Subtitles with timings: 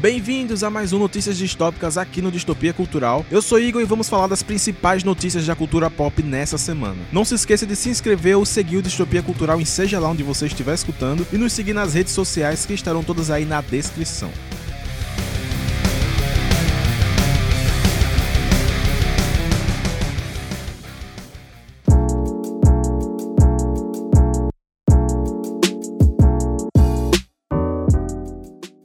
[0.00, 3.22] Bem-vindos a mais um Notícias Distópicas aqui no Distopia Cultural.
[3.30, 6.96] Eu sou Igor e vamos falar das principais notícias da cultura pop nessa semana.
[7.12, 10.22] Não se esqueça de se inscrever ou seguir o Distopia Cultural em seja lá onde
[10.22, 14.30] você estiver escutando e nos seguir nas redes sociais que estarão todas aí na descrição.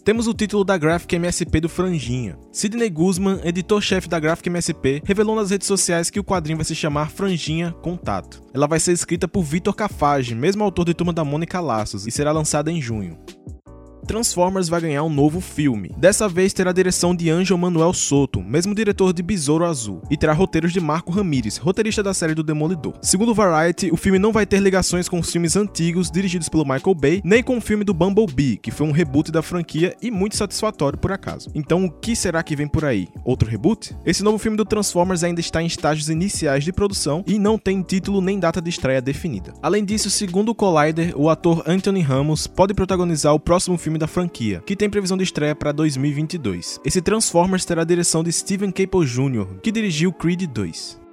[0.05, 2.37] Temos o título da Graphic MSP do Franjinha.
[2.51, 6.75] Sidney Guzman, editor-chefe da Graphic MSP, revelou nas redes sociais que o quadrinho vai se
[6.75, 8.39] chamar Franjinha Contato.
[8.53, 12.11] Ela vai ser escrita por Vitor Cafage, mesmo autor de Turma da Mônica Laços, e
[12.11, 13.17] será lançada em junho.
[14.05, 15.91] Transformers vai ganhar um novo filme.
[15.97, 20.15] Dessa vez terá a direção de Angel Manuel Soto, mesmo diretor de Besouro Azul, e
[20.15, 22.93] terá roteiros de Marco Ramírez, roteirista da série do Demolidor.
[23.01, 26.95] Segundo Variety, o filme não vai ter ligações com os filmes antigos dirigidos pelo Michael
[26.95, 30.35] Bay, nem com o filme do Bumblebee, que foi um reboot da franquia e muito
[30.35, 31.49] satisfatório por acaso.
[31.55, 33.07] Então, o que será que vem por aí?
[33.23, 33.95] Outro reboot?
[34.05, 37.81] Esse novo filme do Transformers ainda está em estágios iniciais de produção e não tem
[37.81, 39.53] título nem data de estreia definida.
[39.61, 44.07] Além disso, segundo o Collider, o ator Anthony Ramos pode protagonizar o próximo filme da
[44.07, 46.79] franquia, que tem previsão de estreia para 2022.
[46.83, 51.04] Esse Transformers terá a direção de Steven Caple Jr., que dirigiu Creed 2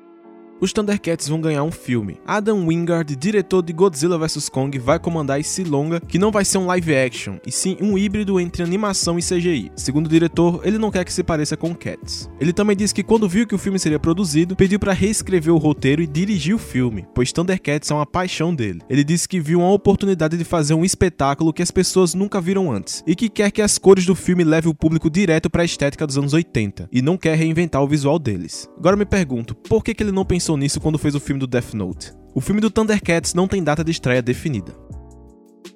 [0.61, 2.19] os Thundercats vão ganhar um filme.
[2.27, 6.59] Adam Wingard, diretor de Godzilla vs Kong, vai comandar esse longa, que não vai ser
[6.59, 9.73] um live action, e sim um híbrido entre animação e CGI.
[9.75, 12.31] Segundo o diretor, ele não quer que se pareça com Cats.
[12.41, 15.59] Ele também disse que quando viu que o filme seria produzido, pediu para reescrever o
[15.59, 18.83] roteiro e dirigir o filme, pois Thundercats é uma paixão dele.
[18.89, 22.71] Ele disse que viu uma oportunidade de fazer um espetáculo que as pessoas nunca viram
[22.71, 25.65] antes, e que quer que as cores do filme levem o público direto para a
[25.65, 28.69] estética dos anos 80, e não quer reinventar o visual deles.
[28.79, 31.41] Agora me pergunto, por que, que ele não pensou pensou nisso quando fez o filme
[31.41, 32.13] do Death Note.
[32.35, 34.73] O filme do Thundercats não tem data de estreia definida.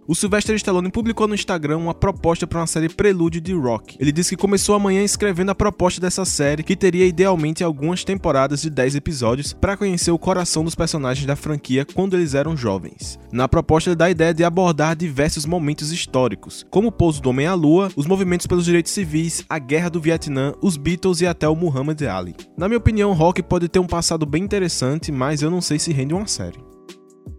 [0.09, 3.97] O Sylvester Stallone publicou no Instagram uma proposta para uma série Prelúdio de Rock.
[3.99, 8.63] Ele disse que começou amanhã escrevendo a proposta dessa série, que teria idealmente algumas temporadas
[8.63, 13.19] de 10 episódios para conhecer o coração dos personagens da franquia quando eles eram jovens.
[13.33, 17.31] Na proposta, ele dá a ideia de abordar diversos momentos históricos, como o pouso do
[17.31, 21.27] Homem à Lua, os movimentos pelos direitos civis, a Guerra do Vietnã, os Beatles e
[21.27, 22.37] até o Muhammad Ali.
[22.57, 25.93] Na minha opinião, Rock pode ter um passado bem interessante, mas eu não sei se
[25.93, 26.76] rende uma série.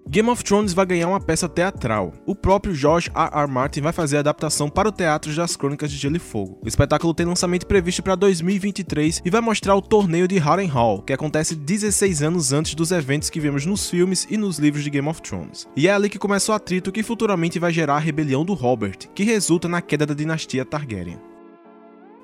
[0.09, 2.13] Game of Thrones vai ganhar uma peça teatral.
[2.25, 3.29] O próprio George R.
[3.41, 3.47] R.
[3.51, 6.57] Martin vai fazer a adaptação para o Teatro das Crônicas de Gelo e Fogo.
[6.63, 11.11] O espetáculo tem lançamento previsto para 2023 e vai mostrar o torneio de Harrenhal, que
[11.11, 15.09] acontece 16 anos antes dos eventos que vemos nos filmes e nos livros de Game
[15.09, 15.67] of Thrones.
[15.75, 19.09] E é ali que começa o atrito que futuramente vai gerar a rebelião do Robert,
[19.13, 21.19] que resulta na queda da dinastia Targaryen.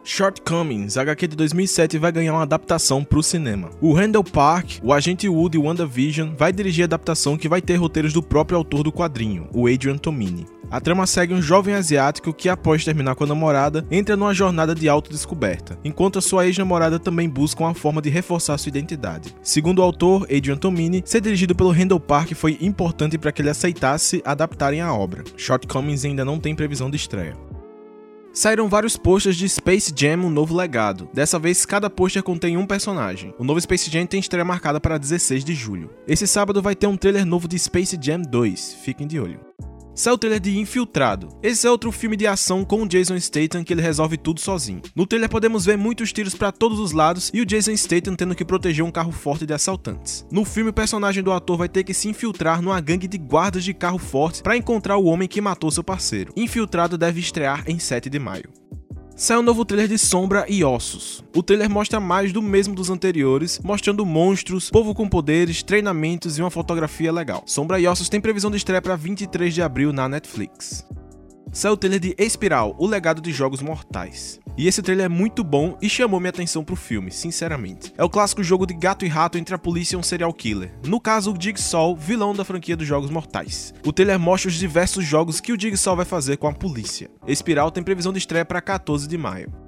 [0.03, 3.69] Shortcomings, HQ de 2007, vai ganhar uma adaptação para o cinema.
[3.79, 7.75] O Randall Park, o agente Wood e WandaVision, vai dirigir a adaptação que vai ter
[7.75, 10.45] roteiros do próprio autor do quadrinho, o Adrian Tomini.
[10.69, 14.73] A trama segue um jovem asiático que, após terminar com a namorada, entra numa jornada
[14.75, 19.33] de autodescoberta, enquanto a sua ex-namorada também busca uma forma de reforçar sua identidade.
[19.41, 23.51] Segundo o autor, Adrian Tomini, ser dirigido pelo Randall Park foi importante para que ele
[23.51, 25.23] aceitasse adaptarem a obra.
[25.37, 27.52] Shortcomings ainda não tem previsão de estreia.
[28.33, 31.07] Saíram vários posters de Space Jam Um Novo Legado.
[31.13, 33.31] Dessa vez, cada pôster contém um personagem.
[33.37, 35.91] O novo Space Jam tem estreia marcada para 16 de julho.
[36.07, 39.39] Esse sábado vai ter um trailer novo de Space Jam 2, fiquem de olho.
[39.95, 41.29] Saiu o trailer de Infiltrado.
[41.43, 44.81] Esse é outro filme de ação com o Jason Statham que ele resolve tudo sozinho.
[44.95, 48.33] No trailer podemos ver muitos tiros para todos os lados e o Jason Statham tendo
[48.33, 50.25] que proteger um carro forte de assaltantes.
[50.31, 53.63] No filme, o personagem do ator vai ter que se infiltrar numa gangue de guardas
[53.63, 56.33] de carro forte para encontrar o homem que matou seu parceiro.
[56.35, 58.49] Infiltrado deve estrear em 7 de maio.
[59.15, 61.23] Saiu um novo trailer de Sombra e Ossos.
[61.35, 66.41] O trailer mostra mais do mesmo dos anteriores, mostrando monstros, povo com poderes, treinamentos e
[66.41, 67.43] uma fotografia legal.
[67.45, 70.83] Sombra e Ossos tem previsão de estreia para 23 de abril na Netflix
[71.53, 74.39] saiu o trailer de Espiral, o legado de jogos mortais.
[74.57, 77.93] E esse trailer é muito bom e chamou minha atenção pro filme, sinceramente.
[77.97, 80.73] É o clássico jogo de gato e rato entre a polícia e um serial killer.
[80.85, 83.73] No caso, o Jigsaw, vilão da franquia dos jogos mortais.
[83.85, 87.09] O trailer mostra os diversos jogos que o Jigsaw vai fazer com a polícia.
[87.27, 89.62] Espiral tem previsão de estreia para 14 de maio.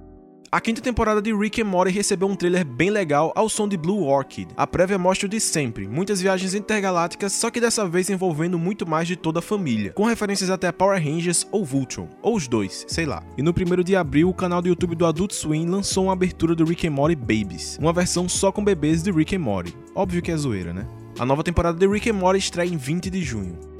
[0.55, 3.75] A quinta temporada de Rick and Morty recebeu um trailer bem legal ao som de
[3.75, 4.47] Blue Orchid.
[4.55, 8.87] A prévia mostra o de sempre, muitas viagens intergalácticas, só que dessa vez envolvendo muito
[8.87, 12.85] mais de toda a família, com referências até Power Rangers ou Voltron, ou os dois,
[12.87, 13.21] sei lá.
[13.37, 16.55] E no primeiro de abril, o canal do YouTube do Adult Swim lançou uma abertura
[16.55, 19.75] do Rick and Morty Babies, uma versão só com bebês de Rick and Morty.
[19.93, 20.87] Óbvio que é zoeira, né?
[21.19, 23.74] A nova temporada de Rick and Morty estreia em 20 de junho.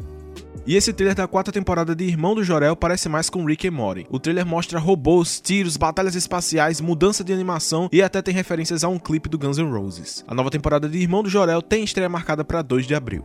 [0.68, 3.70] E esse trailer da quarta temporada de Irmão do Jorel parece mais com Rick e
[3.70, 4.08] Morty.
[4.10, 8.88] O trailer mostra robôs, tiros, batalhas espaciais, mudança de animação e até tem referências a
[8.88, 10.26] um clipe do Guns N' Roses.
[10.28, 13.24] A nova temporada de Irmão do Jorel tem estreia marcada para 2 de abril.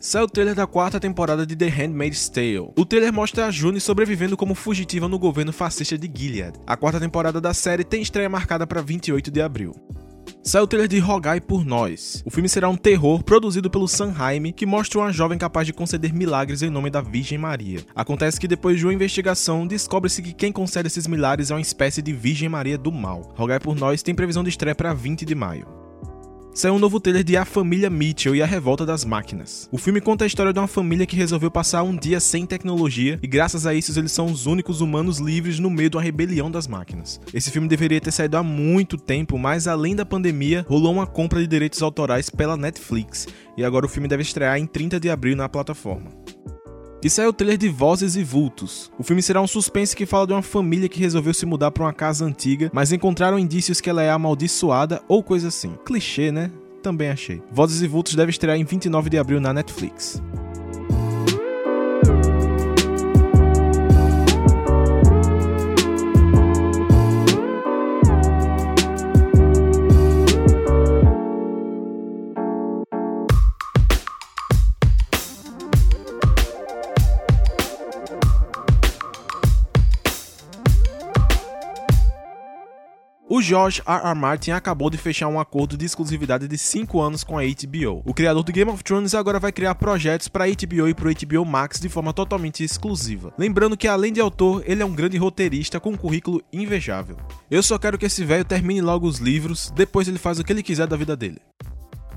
[0.00, 2.70] Saiu o trailer da quarta temporada de The Handmaid's Tale.
[2.78, 6.58] O trailer mostra a June sobrevivendo como fugitiva no governo fascista de Gilead.
[6.66, 9.74] A quarta temporada da série tem estreia marcada para 28 de abril.
[10.46, 12.22] Saiu o trailer de Rogai por Nós.
[12.24, 16.14] O filme será um terror produzido pelo Sanheim que mostra uma jovem capaz de conceder
[16.14, 17.80] milagres em nome da Virgem Maria.
[17.96, 22.00] Acontece que depois de uma investigação, descobre-se que quem concede esses milagres é uma espécie
[22.00, 23.34] de Virgem Maria do mal.
[23.34, 25.85] Rogai por Nós tem previsão de estreia para 20 de maio
[26.56, 29.68] saiu um novo trailer de A Família Mitchell e a Revolta das Máquinas.
[29.70, 33.18] O filme conta a história de uma família que resolveu passar um dia sem tecnologia
[33.22, 36.50] e graças a isso eles são os únicos humanos livres no meio de uma rebelião
[36.50, 37.20] das máquinas.
[37.34, 41.40] Esse filme deveria ter saído há muito tempo, mas além da pandemia, rolou uma compra
[41.40, 45.36] de direitos autorais pela Netflix e agora o filme deve estrear em 30 de abril
[45.36, 46.10] na plataforma.
[47.02, 48.90] E saiu o trailer de Vozes e Vultos.
[48.98, 51.84] O filme será um suspense que fala de uma família que resolveu se mudar para
[51.84, 55.74] uma casa antiga, mas encontraram indícios que ela é amaldiçoada ou coisa assim.
[55.84, 56.50] Clichê, né?
[56.82, 57.42] Também achei.
[57.52, 60.22] Vozes e Vultos deve estrear em 29 de abril na Netflix.
[83.46, 84.08] George R.
[84.08, 84.14] R.
[84.16, 88.02] Martin acabou de fechar um acordo de exclusividade de 5 anos com a HBO.
[88.04, 91.12] O criador do Game of Thrones agora vai criar projetos para a HBO e para
[91.12, 93.32] HBO Max de forma totalmente exclusiva.
[93.38, 97.16] Lembrando que além de autor, ele é um grande roteirista com um currículo invejável.
[97.48, 100.52] Eu só quero que esse velho termine logo os livros, depois ele faz o que
[100.52, 101.40] ele quiser da vida dele.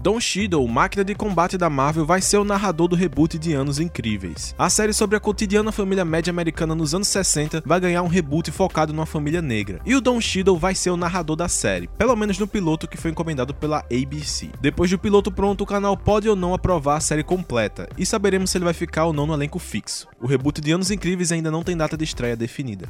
[0.01, 3.79] Don Cheadle, máquina de combate da Marvel, vai ser o narrador do reboot de Anos
[3.79, 4.55] Incríveis.
[4.57, 8.49] A série sobre a cotidiana família média americana nos anos 60 vai ganhar um reboot
[8.49, 9.81] focado numa família negra.
[9.85, 12.95] E o Don Cheadle vai ser o narrador da série, pelo menos no piloto que
[12.95, 14.49] foi encomendado pela ABC.
[14.61, 18.51] Depois do piloto pronto, o canal pode ou não aprovar a série completa, e saberemos
[18.51, 20.07] se ele vai ficar ou não no elenco fixo.
[20.21, 22.87] O reboot de Anos Incríveis ainda não tem data de estreia definida.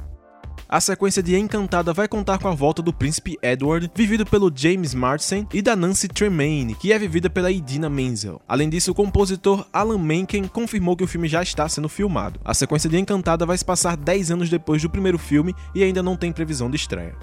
[0.72, 4.94] A sequência de Encantada vai contar com a volta do príncipe Edward, vivido pelo James
[4.94, 8.40] Marsden, e da Nancy Tremaine, que é vivida pela Idina Menzel.
[8.48, 12.40] Além disso, o compositor Alan Menken confirmou que o filme já está sendo filmado.
[12.46, 16.04] A sequência de Encantada vai se passar 10 anos depois do primeiro filme e ainda
[16.04, 17.16] não tem previsão de estreia.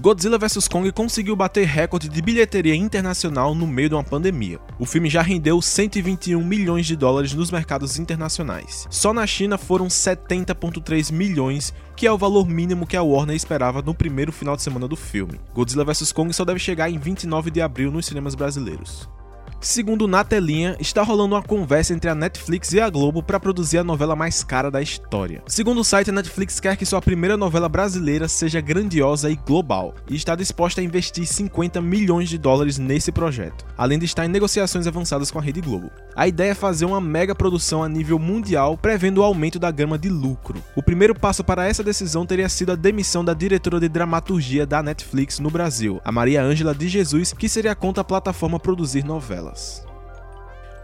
[0.00, 4.60] Godzilla vs Kong conseguiu bater recorde de bilheteria internacional no meio de uma pandemia.
[4.78, 8.86] O filme já rendeu 121 milhões de dólares nos mercados internacionais.
[8.90, 13.82] Só na China foram 70,3 milhões, que é o valor mínimo que a Warner esperava
[13.82, 15.40] no primeiro final de semana do filme.
[15.52, 19.08] Godzilla vs Kong só deve chegar em 29 de abril nos cinemas brasileiros.
[19.60, 23.78] Segundo Na Telinha, está rolando uma conversa entre a Netflix e a Globo para produzir
[23.78, 25.42] a novela mais cara da história.
[25.48, 29.96] Segundo o site, a Netflix quer que sua primeira novela brasileira seja grandiosa e global,
[30.08, 34.28] e está disposta a investir 50 milhões de dólares nesse projeto, além de estar em
[34.28, 35.90] negociações avançadas com a Rede Globo.
[36.14, 39.98] A ideia é fazer uma mega produção a nível mundial, prevendo o aumento da gama
[39.98, 40.62] de lucro.
[40.76, 44.84] O primeiro passo para essa decisão teria sido a demissão da diretora de dramaturgia da
[44.84, 49.47] Netflix no Brasil, a Maria Ângela de Jesus, que seria contra a plataforma produzir novelas
[49.48, 49.87] Us.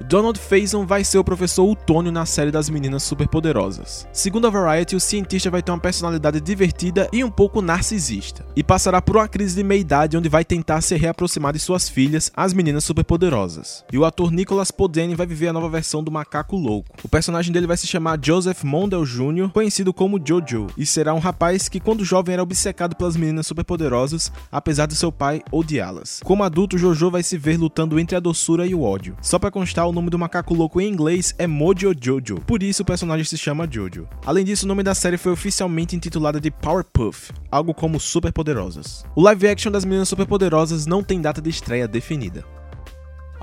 [0.00, 4.06] Donald Faison vai ser o professor Utônio na série das Meninas Superpoderosas.
[4.12, 8.62] Segundo a Variety, o cientista vai ter uma personalidade divertida e um pouco narcisista, e
[8.62, 12.52] passará por uma crise de meia-idade onde vai tentar se reaproximar de suas filhas, as
[12.52, 13.84] Meninas Superpoderosas.
[13.92, 16.96] E o ator Nicholas Podene vai viver a nova versão do Macaco Louco.
[17.02, 21.18] O personagem dele vai se chamar Joseph Mondel Jr., conhecido como Jojo, e será um
[21.18, 26.20] rapaz que quando jovem era obcecado pelas Meninas Superpoderosas, apesar de seu pai odiá-las.
[26.24, 29.16] Como adulto, Jojo vai se ver lutando entre a doçura e o ódio.
[29.22, 32.82] Só para constar, o nome do macaco louco em inglês é Mojo Jojo, por isso
[32.82, 34.08] o personagem se chama Jojo.
[34.24, 39.04] Além disso, o nome da série foi oficialmente intitulada de Powerpuff, algo como Superpoderosas.
[39.14, 42.44] O live action das Meninas Superpoderosas não tem data de estreia definida.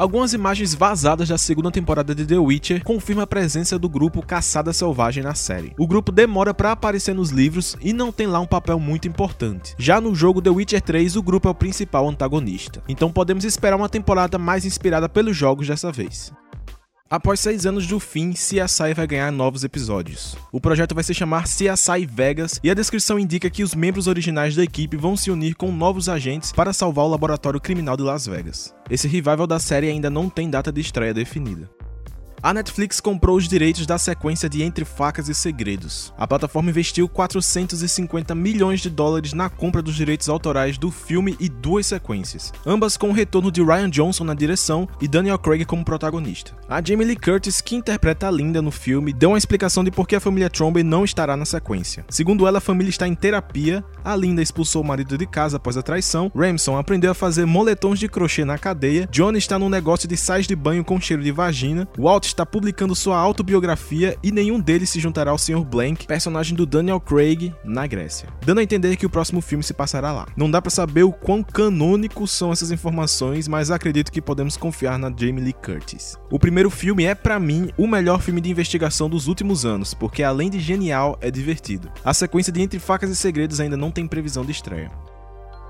[0.02, 4.74] Algumas imagens vazadas da segunda temporada de The Witcher confirmam a presença do grupo Caçada
[4.74, 5.76] Selvagem na série.
[5.78, 9.76] O grupo demora para aparecer nos livros e não tem lá um papel muito importante.
[9.78, 12.82] Já no jogo The Witcher 3, o grupo é o principal antagonista.
[12.90, 16.34] Então podemos esperar uma temporada mais inspirada pelos jogos dessa vez.
[17.12, 20.38] Após seis anos do fim, CSI vai ganhar novos episódios.
[20.50, 24.56] O projeto vai se chamar CSI Vegas e a descrição indica que os membros originais
[24.56, 28.26] da equipe vão se unir com novos agentes para salvar o laboratório criminal de Las
[28.26, 28.74] Vegas.
[28.90, 31.70] Esse revival da série ainda não tem data de estreia definida.
[32.44, 36.12] A Netflix comprou os direitos da sequência de Entre Facas e Segredos.
[36.18, 41.48] A plataforma investiu 450 milhões de dólares na compra dos direitos autorais do filme e
[41.48, 45.86] duas sequências, ambas com o retorno de Ryan Johnson na direção e Daniel Craig como
[45.86, 46.54] protagonista.
[46.68, 50.08] A Jamie Lee Curtis, que interpreta a Linda no filme, deu uma explicação de por
[50.08, 52.04] que a família Trombe não estará na sequência.
[52.10, 55.78] Segundo ela, a família está em terapia, a Linda expulsou o marido de casa após
[55.78, 60.08] a traição, Ramson aprendeu a fazer moletons de crochê na cadeia, Johnny está num negócio
[60.08, 64.60] de sais de banho com cheiro de vagina, Walt está publicando sua autobiografia e nenhum
[64.60, 65.64] deles se juntará ao Sr.
[65.64, 68.30] Blank, personagem do Daniel Craig, na Grécia.
[68.46, 70.28] Dando a entender que o próximo filme se passará lá.
[70.36, 74.98] Não dá para saber o quão canônicos são essas informações, mas acredito que podemos confiar
[74.98, 76.18] na Jamie Lee Curtis.
[76.30, 80.24] O primeiro filme é, para mim, o melhor filme de investigação dos últimos anos, porque
[80.24, 81.92] além de genial, é divertido.
[82.04, 84.92] A sequência de Entre Facas e Segredos ainda não tem previsão de estreia.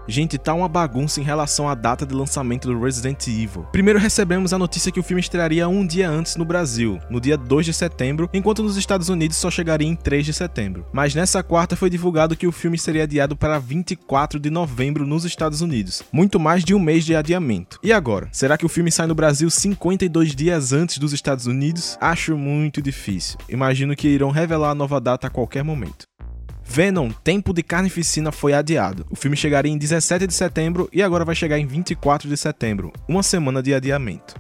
[0.07, 3.65] Gente, tá uma bagunça em relação à data de lançamento do Resident Evil.
[3.71, 7.37] Primeiro recebemos a notícia que o filme estrearia um dia antes no Brasil, no dia
[7.37, 10.85] 2 de setembro, enquanto nos Estados Unidos só chegaria em 3 de setembro.
[10.91, 15.23] Mas nessa quarta foi divulgado que o filme seria adiado para 24 de novembro nos
[15.23, 17.79] Estados Unidos, muito mais de um mês de adiamento.
[17.83, 18.27] E agora?
[18.31, 21.97] Será que o filme sai no Brasil 52 dias antes dos Estados Unidos?
[22.01, 23.37] Acho muito difícil.
[23.47, 26.10] Imagino que irão revelar a nova data a qualquer momento.
[26.71, 29.05] Venom, Tempo de Carnificina foi adiado.
[29.09, 32.93] O filme chegaria em 17 de setembro e agora vai chegar em 24 de setembro,
[33.09, 34.35] uma semana de adiamento.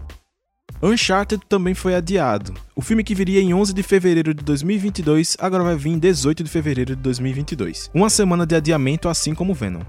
[0.81, 2.53] Uncharted também foi adiado.
[2.73, 6.45] O filme que viria em 11 de fevereiro de 2022 agora vai vir em 18
[6.45, 9.81] de fevereiro de 2022, uma semana de adiamento assim como Venom.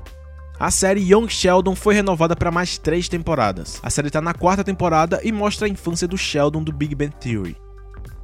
[0.59, 3.79] A série Young Sheldon foi renovada para mais três temporadas.
[3.85, 7.15] A série está na quarta temporada e mostra a infância do Sheldon do Big Bang
[7.21, 7.57] Theory.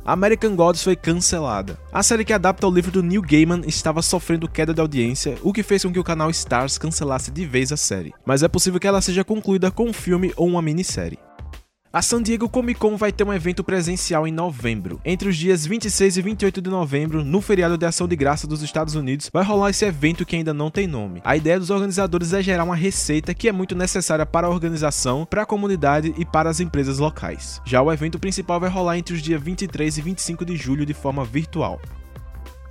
[0.09, 1.79] American Gods foi cancelada.
[1.93, 5.53] A série que adapta o livro do Neil Gaiman estava sofrendo queda de audiência, o
[5.53, 8.15] que fez com que o canal Stars cancelasse de vez a série.
[8.25, 11.19] Mas é possível que ela seja concluída com um filme ou uma minissérie.
[11.91, 15.01] A San Diego Comic Con vai ter um evento presencial em novembro.
[15.07, 18.61] Entre os dias 26 e 28 de novembro, no feriado de ação de graça dos
[18.61, 21.23] Estados Unidos, vai rolar esse evento que ainda não tem nome.
[21.25, 25.25] A ideia dos organizadores é gerar uma receita que é muito necessária para a organização,
[25.25, 27.59] para a comunidade e para as empresas locais.
[27.65, 30.93] Já o evento principal vai rolar entre os dias 23 e 25 de julho de
[30.93, 31.81] forma virtual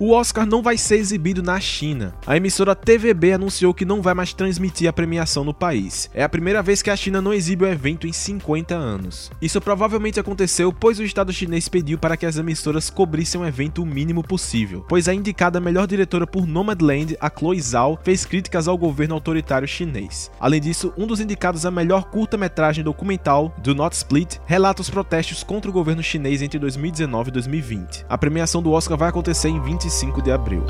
[0.00, 2.14] o Oscar não vai ser exibido na China.
[2.24, 6.08] A emissora TVB anunciou que não vai mais transmitir a premiação no país.
[6.14, 9.30] É a primeira vez que a China não exibe o evento em 50 anos.
[9.42, 13.82] Isso provavelmente aconteceu pois o Estado chinês pediu para que as emissoras cobrissem o evento
[13.82, 18.68] o mínimo possível, pois a indicada melhor diretora por Nomadland, a Chloe Zhao, fez críticas
[18.68, 20.30] ao governo autoritário chinês.
[20.38, 25.42] Além disso, um dos indicados a melhor curta-metragem documental, Do Not Split, relata os protestos
[25.42, 28.06] contra o governo chinês entre 2019 e 2020.
[28.08, 30.62] A premiação do Oscar vai acontecer em 20 25 de abril.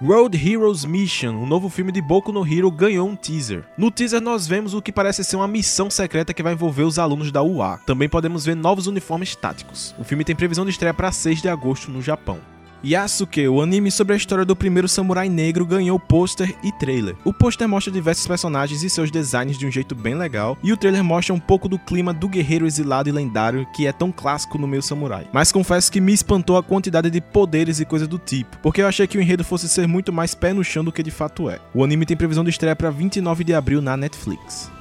[0.00, 3.64] Road Heroes Mission, o um novo filme de Boku no Hero, ganhou um teaser.
[3.76, 7.00] No teaser nós vemos o que parece ser uma missão secreta que vai envolver os
[7.00, 7.80] alunos da UA.
[7.84, 9.92] Também podemos ver novos uniformes táticos.
[9.98, 12.38] O filme tem previsão de estreia para 6 de agosto no Japão.
[12.84, 17.16] Yasuke, o anime sobre a história do primeiro samurai negro, ganhou pôster e trailer.
[17.24, 20.76] O pôster mostra diversos personagens e seus designs de um jeito bem legal, e o
[20.76, 24.58] trailer mostra um pouco do clima do guerreiro exilado e lendário que é tão clássico
[24.58, 25.26] no meio samurai.
[25.32, 28.86] Mas confesso que me espantou a quantidade de poderes e coisa do tipo, porque eu
[28.86, 31.48] achei que o enredo fosse ser muito mais pé no chão do que de fato
[31.50, 31.58] é.
[31.74, 34.75] O anime tem previsão de estreia para 29 de abril na Netflix.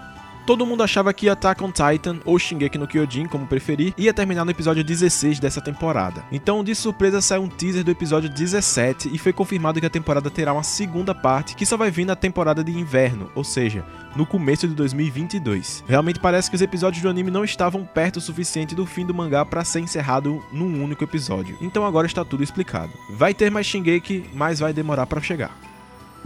[0.45, 4.45] Todo mundo achava que Attack on Titan, ou Shingeki no Kyojin, como preferir, ia terminar
[4.45, 6.23] no episódio 16 dessa temporada.
[6.31, 10.29] Então, de surpresa, saiu um teaser do episódio 17 e foi confirmado que a temporada
[10.29, 13.83] terá uma segunda parte que só vai vir na temporada de inverno, ou seja,
[14.15, 15.83] no começo de 2022.
[15.87, 19.15] Realmente parece que os episódios do anime não estavam perto o suficiente do fim do
[19.15, 21.57] mangá para ser encerrado num único episódio.
[21.59, 22.93] Então agora está tudo explicado.
[23.09, 25.74] Vai ter mais Shingeki, mas vai demorar para chegar.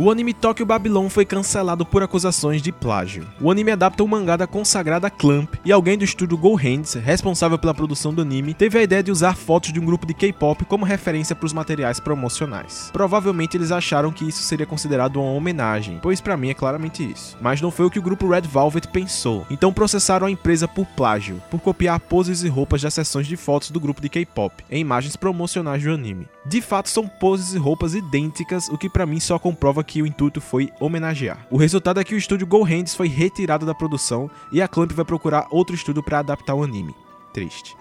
[0.02, 3.28] O anime Tokyo Babylon foi cancelado por acusações de plágio.
[3.42, 7.74] O anime adapta o mangá da consagrada Clamp e alguém do estúdio Go responsável pela
[7.74, 10.86] produção do anime, teve a ideia de usar fotos de um grupo de K-pop como
[10.86, 12.90] referência para os materiais promocionais.
[12.94, 17.38] Provavelmente eles acharam que isso seria considerado uma homenagem, pois para mim é claramente isso.
[17.42, 19.46] Mas não foi o que o grupo Red Velvet pensou.
[19.52, 23.70] Então processaram a empresa por plágio, por copiar poses e roupas das sessões de fotos
[23.70, 26.26] do grupo de K-pop em imagens promocionais do anime.
[26.50, 30.08] De fato são poses e roupas idênticas, o que para mim só comprova que o
[30.08, 31.46] intuito foi homenagear.
[31.52, 34.92] O resultado é que o estúdio Go Hands foi retirado da produção e a Clamp
[34.92, 36.96] vai procurar outro estúdio para adaptar o anime.
[37.32, 37.78] Triste.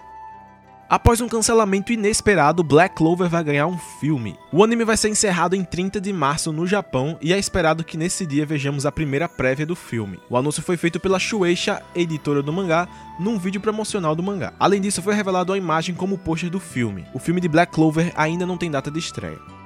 [0.89, 4.35] Após um cancelamento inesperado, Black Clover vai ganhar um filme.
[4.51, 7.95] O anime vai ser encerrado em 30 de março no Japão e é esperado que
[7.95, 10.19] nesse dia vejamos a primeira prévia do filme.
[10.27, 12.87] O anúncio foi feito pela Shueisha, editora do mangá,
[13.19, 14.51] num vídeo promocional do mangá.
[14.59, 17.05] Além disso, foi revelado a imagem como pôster do filme.
[17.13, 19.58] O filme de Black Clover ainda não tem data de estreia.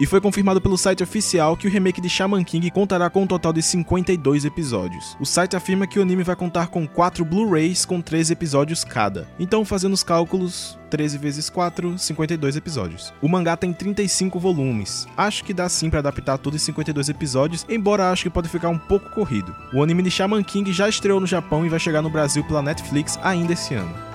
[0.00, 3.26] E foi confirmado pelo site oficial que o remake de Shaman King contará com um
[3.26, 5.14] total de 52 episódios.
[5.20, 9.28] O site afirma que o anime vai contar com 4 Blu-rays com 13 episódios cada.
[9.38, 13.12] Então, fazendo os cálculos, 13 vezes 4, 52 episódios.
[13.20, 15.06] O mangá tem 35 volumes.
[15.14, 18.70] Acho que dá sim para adaptar tudo em 52 episódios, embora acho que pode ficar
[18.70, 19.54] um pouco corrido.
[19.70, 22.62] O anime de Shaman King já estreou no Japão e vai chegar no Brasil pela
[22.62, 24.09] Netflix ainda esse ano.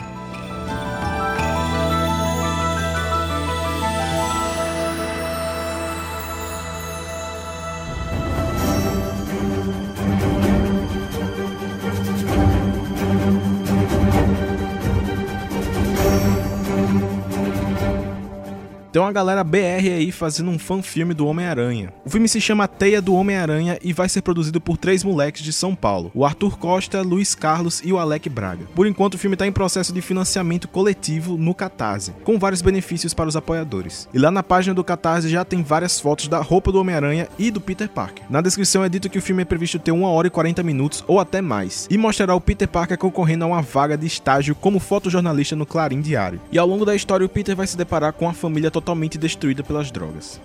[18.96, 21.92] Tem uma galera BR aí fazendo um fan filme do Homem-Aranha.
[22.06, 25.52] O filme se chama Teia do Homem-Aranha e vai ser produzido por três moleques de
[25.52, 28.64] São Paulo: o Arthur Costa, Luiz Carlos e o Alec Braga.
[28.74, 33.14] Por enquanto, o filme está em processo de financiamento coletivo no Catarse, com vários benefícios
[33.14, 34.08] para os apoiadores.
[34.14, 37.52] E lá na página do Catarse já tem várias fotos da roupa do Homem-Aranha e
[37.52, 38.24] do Peter Parker.
[38.30, 41.04] Na descrição é dito que o filme é previsto ter 1 hora e 40 minutos
[41.06, 44.80] ou até mais, e mostrará o Peter Parker concorrendo a uma vaga de estágio como
[44.80, 46.40] fotojornalista no Clarim Diário.
[46.50, 49.64] E ao longo da história, o Peter vai se deparar com a família totalmente destruída
[49.64, 50.40] pelas drogas.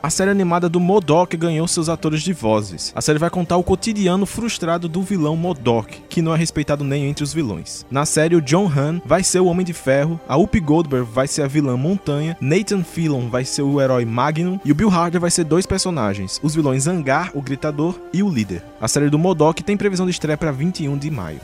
[0.00, 2.92] A série animada do Modok ganhou seus atores de vozes.
[2.94, 7.06] A série vai contar o cotidiano frustrado do vilão Modok, que não é respeitado nem
[7.06, 7.84] entre os vilões.
[7.90, 11.26] Na série, o John Han vai ser o Homem de Ferro, a Whoopi Goldberg vai
[11.26, 15.20] ser a vilã Montanha, Nathan Fillion vai ser o herói Magnum e o Bill Harder
[15.20, 18.62] vai ser dois personagens, os vilões Angar, o Gritador e o Líder.
[18.80, 21.40] A série do Modok tem previsão de estreia para 21 de maio.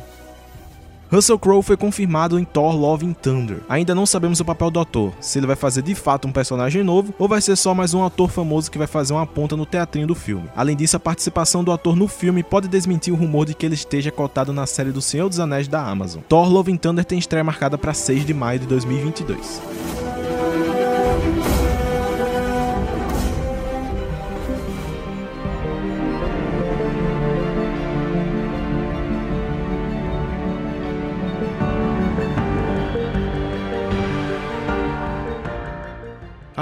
[1.10, 3.58] Russell Crowe foi confirmado em Thor Love and Thunder.
[3.68, 6.82] Ainda não sabemos o papel do ator, se ele vai fazer de fato um personagem
[6.82, 9.66] novo ou vai ser só mais um ator famoso que vai fazer uma ponta no
[9.66, 10.48] teatrinho do filme.
[10.56, 13.74] Além disso, a participação do ator no filme pode desmentir o rumor de que ele
[13.74, 16.22] esteja cotado na série do Senhor dos Anéis da Amazon.
[16.28, 20.03] Thor Love and Thunder tem estreia marcada para 6 de maio de 2022.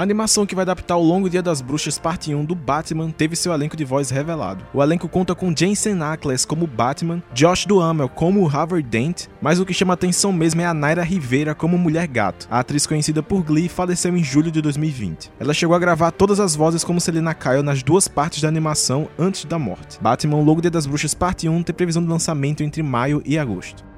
[0.03, 3.37] A animação que vai adaptar o Longo Dia das Bruxas Parte 1 do Batman teve
[3.37, 4.65] seu elenco de voz revelado.
[4.73, 9.65] O elenco conta com Jensen Ackles como Batman, Josh Duhamel como Harvey Dent, mas o
[9.65, 12.49] que chama atenção mesmo é a Naira Rivera como Mulher Gato.
[12.51, 15.31] A atriz conhecida por Glee faleceu em julho de 2020.
[15.39, 19.07] Ela chegou a gravar todas as vozes como Selena Kyle nas duas partes da animação
[19.17, 20.01] antes da morte.
[20.01, 23.92] Batman Longo Dia das Bruxas Parte 1 tem previsão de lançamento entre maio e agosto.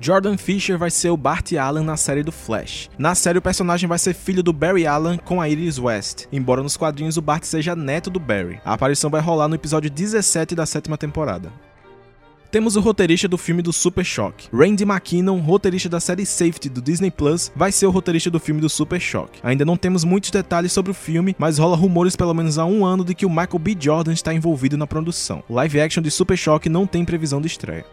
[0.00, 2.88] Jordan Fisher vai ser o Bart Allen na série do Flash.
[2.96, 6.62] Na série, o personagem vai ser filho do Barry Allen com a Iris West, embora
[6.62, 8.60] nos quadrinhos o Bart seja neto do Barry.
[8.64, 11.52] A aparição vai rolar no episódio 17 da sétima temporada.
[12.50, 14.48] Temos o roteirista do filme do Super Choque.
[14.50, 18.60] Randy McKinnon, roteirista da série Safety do Disney Plus, vai ser o roteirista do filme
[18.60, 19.40] do Super Choque.
[19.42, 22.86] Ainda não temos muitos detalhes sobre o filme, mas rola rumores pelo menos há um
[22.86, 23.76] ano de que o Michael B.
[23.78, 25.42] Jordan está envolvido na produção.
[25.46, 27.84] O live action de Super Choque não tem previsão de estreia.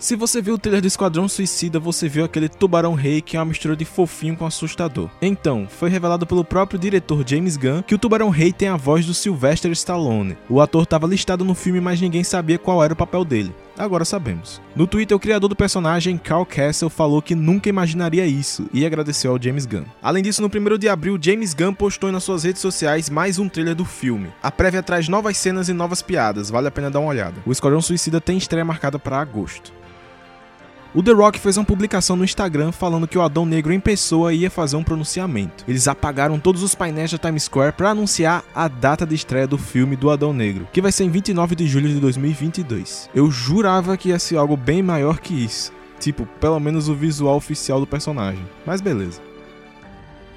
[0.00, 3.38] Se você viu o trailer do Esquadrão Suicida, você viu aquele tubarão rei que é
[3.38, 5.10] uma mistura de fofinho com assustador.
[5.20, 9.04] Então, foi revelado pelo próprio diretor James Gunn que o tubarão rei tem a voz
[9.04, 10.38] do Sylvester Stallone.
[10.48, 13.54] O ator estava listado no filme, mas ninguém sabia qual era o papel dele.
[13.76, 14.60] Agora sabemos.
[14.74, 19.32] No Twitter, o criador do personagem, Carl Castle, falou que nunca imaginaria isso e agradeceu
[19.32, 19.84] ao James Gunn.
[20.02, 23.50] Além disso, no 1 de abril, James Gunn postou nas suas redes sociais mais um
[23.50, 24.32] trailer do filme.
[24.42, 27.42] A prévia traz novas cenas e novas piadas, vale a pena dar uma olhada.
[27.44, 29.79] O Esquadrão Suicida tem estreia marcada para agosto.
[30.92, 34.34] O The Rock fez uma publicação no Instagram falando que o Adão Negro em pessoa
[34.34, 35.64] ia fazer um pronunciamento.
[35.68, 39.56] Eles apagaram todos os painéis da Times Square para anunciar a data de estreia do
[39.56, 43.08] filme do Adão Negro, que vai ser em 29 de julho de 2022.
[43.14, 45.72] Eu jurava que ia ser algo bem maior que isso.
[46.00, 48.44] Tipo, pelo menos o visual oficial do personagem.
[48.66, 49.20] Mas beleza.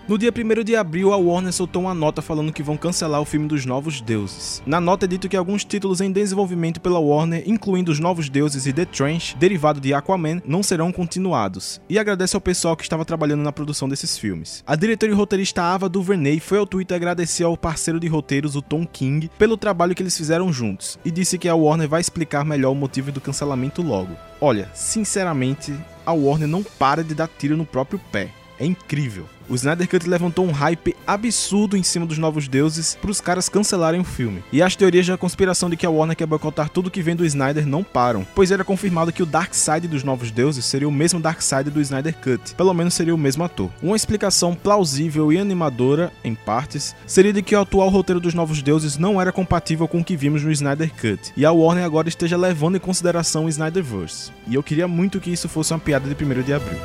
[0.05, 3.25] No dia 1 de abril, a Warner soltou uma nota falando que vão cancelar o
[3.25, 4.61] filme dos Novos Deuses.
[4.65, 8.65] Na nota é dito que alguns títulos em desenvolvimento pela Warner, incluindo Os Novos Deuses
[8.65, 13.05] e The Trench, derivado de Aquaman, não serão continuados, e agradece ao pessoal que estava
[13.05, 14.61] trabalhando na produção desses filmes.
[14.67, 18.61] A diretora e roteirista Ava DuVernay foi ao Twitter agradecer ao parceiro de roteiros, o
[18.61, 22.43] Tom King, pelo trabalho que eles fizeram juntos, e disse que a Warner vai explicar
[22.43, 24.17] melhor o motivo do cancelamento logo.
[24.41, 25.73] Olha, sinceramente,
[26.05, 28.31] a Warner não para de dar tiro no próprio pé.
[28.59, 29.27] É incrível.
[29.49, 33.49] O Snyder Cut levantou um hype absurdo em cima dos Novos Deuses para os caras
[33.49, 34.43] cancelarem o filme.
[34.51, 37.25] E as teorias da conspiração de que a Warner quer boicotar tudo que vem do
[37.25, 40.91] Snyder não param, pois era confirmado que o Dark Side dos Novos Deuses seria o
[40.91, 43.69] mesmo Dark Side do Snyder Cut, pelo menos seria o mesmo ator.
[43.81, 48.61] Uma explicação plausível e animadora, em partes, seria de que o atual roteiro dos Novos
[48.61, 52.07] Deuses não era compatível com o que vimos no Snyder Cut, e a Warner agora
[52.07, 54.31] esteja levando em consideração o Snyderverse.
[54.47, 56.79] E eu queria muito que isso fosse uma piada de 1 de abril.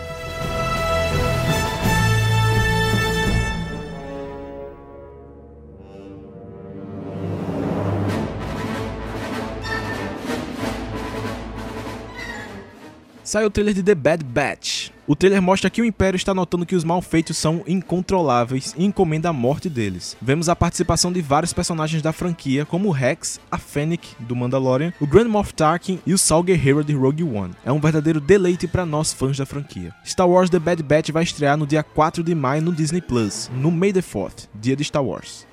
[13.28, 14.88] Sai o trailer de The Bad Batch.
[15.06, 19.28] O trailer mostra que o Império está notando que os malfeitos são incontroláveis e encomenda
[19.28, 20.16] a morte deles.
[20.20, 25.06] Vemos a participação de vários personagens da franquia, como Rex, a Fennec, do Mandalorian, o
[25.06, 27.52] Grand Moff Tarkin e o Saul Guerrero de Rogue One.
[27.66, 29.94] É um verdadeiro deleite para nós fãs da franquia.
[30.06, 33.50] Star Wars The Bad Batch vai estrear no dia 4 de maio no Disney Plus,
[33.54, 35.46] no May the 4th, dia de Star Wars.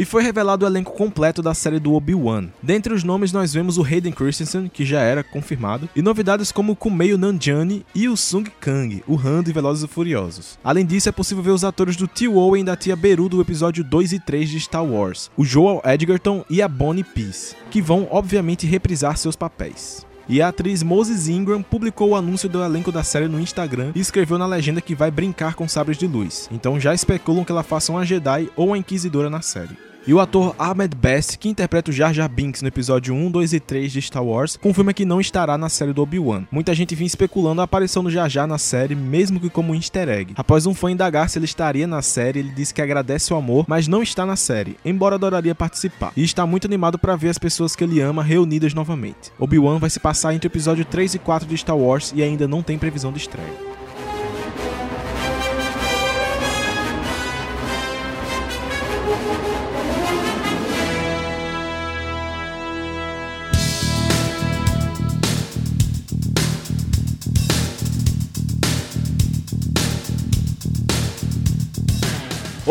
[0.00, 2.48] E foi revelado o elenco completo da série do Obi-Wan.
[2.62, 6.72] Dentre os nomes nós vemos o Hayden Christensen, que já era confirmado, e novidades como
[6.72, 10.58] o Kumail Nanjiani e o Sung Kang, o Han de Velozes e Furiosos.
[10.64, 13.42] Além disso, é possível ver os atores do Tio Owen e da Tia Beru do
[13.42, 17.82] episódio 2 e 3 de Star Wars, o Joel Edgerton e a Bonnie Peace, que
[17.82, 20.06] vão obviamente reprisar seus papéis.
[20.26, 24.00] E a atriz Moses Ingram publicou o anúncio do elenco da série no Instagram e
[24.00, 26.48] escreveu na legenda que vai brincar com sabres de luz.
[26.50, 29.89] Então já especulam que ela faça uma Jedi ou uma Inquisidora na série.
[30.06, 33.52] E o ator Ahmed Best, que interpreta o Jar Jar Binks no episódio 1, 2
[33.52, 36.44] e 3 de Star Wars, confirma que não estará na série do Obi-Wan.
[36.50, 39.74] Muita gente vinha especulando a aparição do Jar Jar na série, mesmo que como um
[39.74, 40.32] easter egg.
[40.36, 43.66] Após um fã indagar se ele estaria na série, ele disse que agradece o amor,
[43.68, 46.12] mas não está na série, embora adoraria participar.
[46.16, 49.30] E está muito animado para ver as pessoas que ele ama reunidas novamente.
[49.38, 52.48] Obi-Wan vai se passar entre o episódio 3 e 4 de Star Wars e ainda
[52.48, 53.79] não tem previsão de estreia.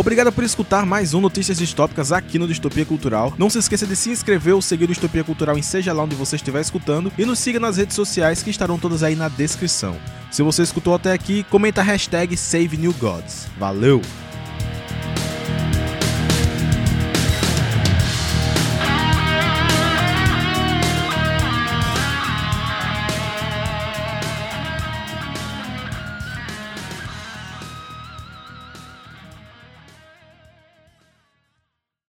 [0.09, 3.31] Obrigado por escutar mais um Notícias Distópicas aqui no Distopia Cultural.
[3.37, 6.15] Não se esqueça de se inscrever ou seguir o Distopia Cultural em seja lá onde
[6.15, 9.95] você estiver escutando e nos siga nas redes sociais que estarão todas aí na descrição.
[10.31, 13.45] Se você escutou até aqui, comenta a hashtag SaveNewGods.
[13.59, 14.01] Valeu!